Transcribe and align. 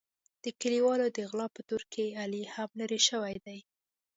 د 0.43 0.45
کلیوالو 0.61 1.07
د 1.17 1.17
غلا 1.29 1.47
په 1.55 1.61
تور 1.69 1.83
کې 1.93 2.05
علي 2.21 2.43
هم 2.55 2.69
لړل 2.79 3.01
شوی 3.09 3.35
دی. 3.45 3.59